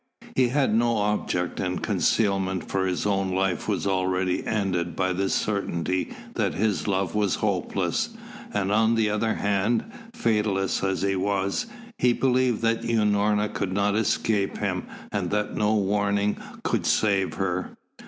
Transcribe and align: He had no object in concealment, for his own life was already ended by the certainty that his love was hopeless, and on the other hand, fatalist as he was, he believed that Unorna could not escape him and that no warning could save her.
He 0.35 0.47
had 0.47 0.73
no 0.73 0.97
object 0.97 1.59
in 1.59 1.77
concealment, 1.77 2.67
for 2.71 2.87
his 2.87 3.05
own 3.05 3.35
life 3.35 3.67
was 3.67 3.85
already 3.85 4.43
ended 4.47 4.95
by 4.95 5.13
the 5.13 5.29
certainty 5.29 6.09
that 6.33 6.55
his 6.55 6.87
love 6.87 7.13
was 7.13 7.35
hopeless, 7.35 8.09
and 8.51 8.71
on 8.71 8.95
the 8.95 9.11
other 9.11 9.35
hand, 9.35 9.85
fatalist 10.15 10.83
as 10.83 11.03
he 11.03 11.15
was, 11.15 11.67
he 11.99 12.13
believed 12.13 12.63
that 12.63 12.81
Unorna 12.81 13.47
could 13.53 13.73
not 13.73 13.95
escape 13.95 14.57
him 14.57 14.87
and 15.11 15.29
that 15.29 15.55
no 15.55 15.75
warning 15.75 16.35
could 16.63 16.87
save 16.87 17.35
her. 17.35 17.77